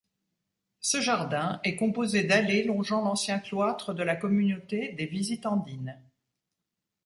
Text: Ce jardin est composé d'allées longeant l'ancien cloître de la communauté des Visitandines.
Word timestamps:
Ce 0.79 0.99
jardin 0.99 1.59
est 1.63 1.75
composé 1.75 2.23
d'allées 2.23 2.63
longeant 2.63 3.03
l'ancien 3.03 3.37
cloître 3.37 3.93
de 3.93 4.01
la 4.01 4.15
communauté 4.15 4.93
des 4.93 5.05
Visitandines. 5.05 6.01